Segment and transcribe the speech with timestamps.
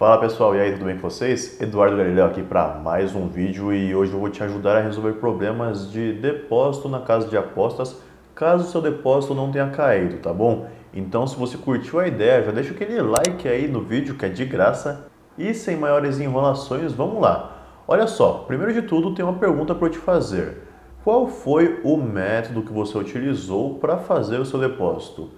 [0.00, 1.60] Fala pessoal, e aí, tudo bem com vocês?
[1.60, 5.12] Eduardo Galileu aqui para mais um vídeo e hoje eu vou te ajudar a resolver
[5.20, 8.00] problemas de depósito na casa de apostas
[8.34, 10.66] caso o seu depósito não tenha caído, tá bom?
[10.94, 14.30] Então se você curtiu a ideia, já deixa aquele like aí no vídeo que é
[14.30, 17.58] de graça e sem maiores enrolações, vamos lá.
[17.86, 20.62] Olha só, primeiro de tudo tem uma pergunta para eu te fazer.
[21.04, 25.28] Qual foi o método que você utilizou para fazer o seu depósito?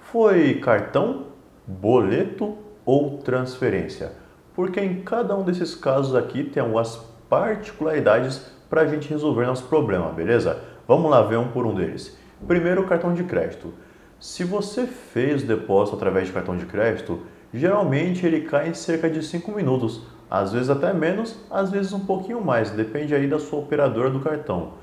[0.00, 1.26] Foi cartão,
[1.66, 4.12] boleto ou transferência,
[4.54, 6.96] porque em cada um desses casos aqui tem algumas
[7.28, 10.62] particularidades para a gente resolver nosso problema, beleza?
[10.86, 12.16] Vamos lá ver um por um deles.
[12.46, 13.74] Primeiro, o cartão de crédito.
[14.20, 17.20] Se você fez o depósito através de cartão de crédito,
[17.52, 22.00] geralmente ele cai em cerca de 5 minutos, às vezes até menos, às vezes um
[22.06, 24.74] pouquinho mais, depende aí da sua operadora do cartão.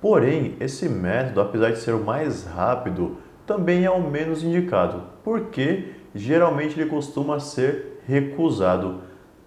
[0.00, 5.92] Porém, esse método, apesar de ser o mais rápido, também é o menos indicado, porque
[6.14, 9.00] geralmente ele costuma ser recusado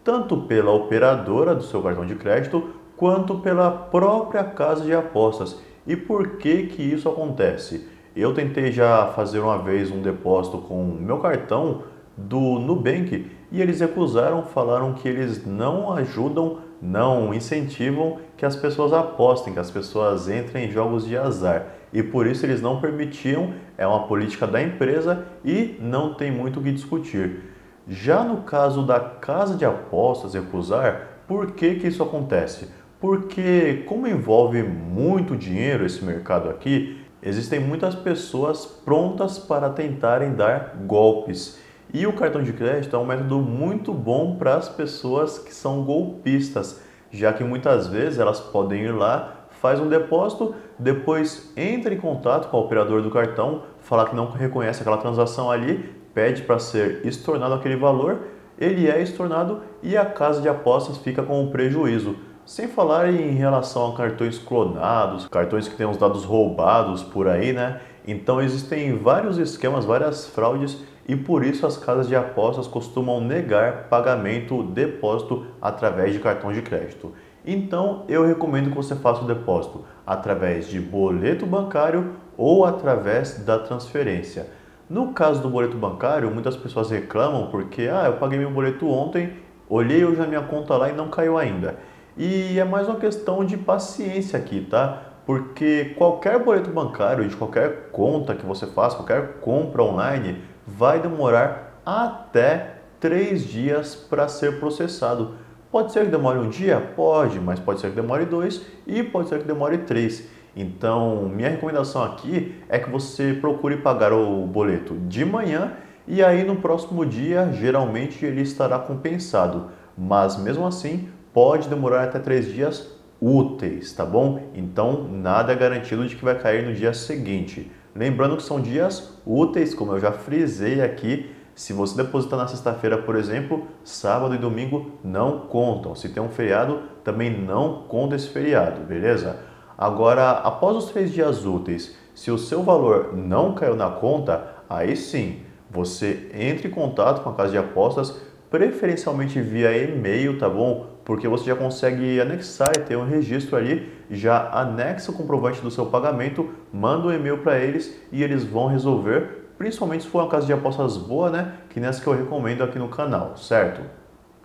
[0.04, 5.60] tanto pela operadora do seu cartão de crédito quanto pela própria casa de apostas.
[5.86, 7.88] E por que que isso acontece?
[8.16, 11.84] Eu tentei já fazer uma vez um depósito com meu cartão
[12.16, 18.92] do Nubank e eles recusaram, falaram que eles não ajudam, não incentivam que as pessoas
[18.92, 23.54] apostem, que as pessoas entrem em jogos de azar e por isso eles não permitiam,
[23.78, 27.44] é uma política da empresa e não tem muito o que discutir.
[27.88, 32.68] Já no caso da casa de apostas recusar, por que, que isso acontece?
[33.00, 40.76] Porque, como envolve muito dinheiro esse mercado aqui, existem muitas pessoas prontas para tentarem dar
[40.86, 41.60] golpes.
[41.94, 45.84] E o cartão de crédito é um método muito bom para as pessoas que são
[45.84, 51.98] golpistas, já que muitas vezes elas podem ir lá faz um depósito, depois entra em
[51.98, 56.60] contato com o operador do cartão, fala que não reconhece aquela transação ali, pede para
[56.60, 58.24] ser estornado aquele valor,
[58.60, 62.18] ele é estornado e a casa de apostas fica com um prejuízo.
[62.46, 67.54] Sem falar em relação a cartões clonados, cartões que têm os dados roubados por aí,
[67.54, 67.80] né?
[68.06, 70.78] Então existem vários esquemas, várias fraudes
[71.08, 76.62] e por isso as casas de apostas costumam negar pagamento, depósito através de cartão de
[76.62, 77.12] crédito.
[77.46, 83.60] Então eu recomendo que você faça o depósito através de boleto bancário ou através da
[83.60, 84.48] transferência.
[84.90, 89.34] No caso do boleto bancário, muitas pessoas reclamam porque ah, eu paguei meu boleto ontem,
[89.70, 91.78] olhei hoje na minha conta lá e não caiu ainda.
[92.16, 95.02] E é mais uma questão de paciência aqui, tá?
[95.26, 101.82] Porque qualquer boleto bancário de qualquer conta que você faça, qualquer compra online, vai demorar
[101.86, 105.36] até três dias para ser processado.
[105.72, 106.80] Pode ser que demore um dia?
[106.96, 110.28] Pode, mas pode ser que demore dois e pode ser que demore três.
[110.56, 115.74] Então, minha recomendação aqui é que você procure pagar o boleto de manhã
[116.08, 119.70] e aí no próximo dia, geralmente ele estará compensado.
[119.98, 122.88] Mas mesmo assim, pode demorar até três dias
[123.22, 124.50] úteis, tá bom?
[124.54, 127.72] Então, nada é garantido de que vai cair no dia seguinte.
[127.96, 132.98] Lembrando que são dias úteis, como eu já frisei aqui, se você depositar na sexta-feira,
[132.98, 135.94] por exemplo, sábado e domingo não contam.
[135.94, 139.38] Se tem um feriado, também não conta esse feriado, beleza?
[139.78, 144.96] Agora, após os três dias úteis, se o seu valor não caiu na conta, aí
[144.96, 150.88] sim, você entre em contato com a casa de apostas, preferencialmente via e-mail, tá bom?
[151.04, 155.72] Porque você já consegue anexar e ter um registro ali, já anexa o comprovante do
[155.72, 160.30] seu pagamento, manda um e-mail para eles e eles vão resolver principalmente se for uma
[160.30, 161.54] casa de apostas boa, né?
[161.70, 163.82] Que nessa que eu recomendo aqui no canal, certo?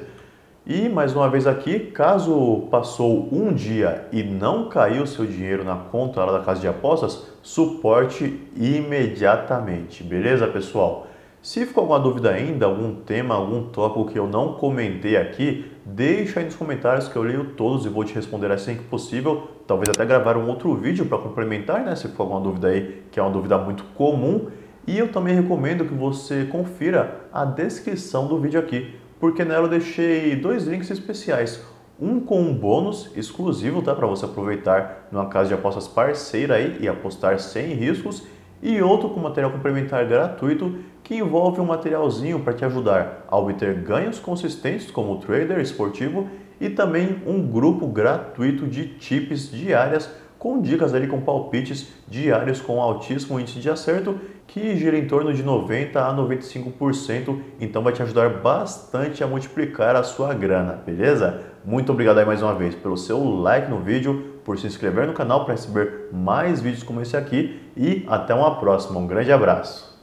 [0.66, 5.76] E mais uma vez aqui, caso passou um dia e não caiu seu dinheiro na
[5.76, 11.06] conta lá da casa de apostas, suporte imediatamente, beleza pessoal?
[11.46, 16.40] Se ficou alguma dúvida ainda, algum tema, algum tópico que eu não comentei aqui, deixa
[16.40, 19.48] aí nos comentários que eu leio todos e vou te responder assim que possível.
[19.64, 21.94] Talvez até gravar um outro vídeo para complementar, né?
[21.94, 24.48] Se for alguma dúvida aí, que é uma dúvida muito comum.
[24.86, 29.70] E eu também recomendo que você confira a descrição do vídeo aqui, porque nela eu
[29.70, 31.60] deixei dois links especiais.
[32.00, 33.94] Um com um bônus exclusivo, tá?
[33.94, 38.24] Para você aproveitar numa casa de apostas parceira aí e apostar sem riscos
[38.62, 43.74] e outro com material complementar gratuito que envolve um materialzinho para te ajudar a obter
[43.74, 46.28] ganhos consistentes como trader esportivo
[46.60, 50.10] e também um grupo gratuito de tips diárias
[50.46, 54.16] com dicas ali com palpites diários com altíssimo índice de acerto
[54.46, 59.96] que gira em torno de 90 a 95%, então vai te ajudar bastante a multiplicar
[59.96, 61.42] a sua grana, beleza?
[61.64, 65.14] Muito obrigado aí mais uma vez pelo seu like no vídeo, por se inscrever no
[65.14, 69.00] canal para receber mais vídeos como esse aqui e até uma próxima.
[69.00, 69.95] Um grande abraço!